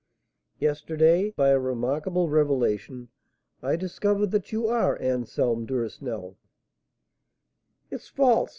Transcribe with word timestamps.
Yesterday, 0.57 1.29
by 1.29 1.49
a 1.49 1.59
remarkable 1.59 2.27
revelation, 2.27 3.09
I 3.61 3.75
discovered 3.75 4.31
that 4.31 4.51
you 4.51 4.67
are 4.67 4.99
Anselm 4.99 5.67
Duresnel" 5.67 6.37
"It's 7.91 8.07
false! 8.07 8.49